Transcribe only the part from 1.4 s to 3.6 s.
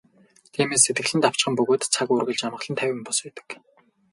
бөгөөд цаг үргэлж амгалан тайван бус байдаг.